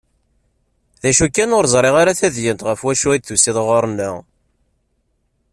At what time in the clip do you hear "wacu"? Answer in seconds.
2.85-3.09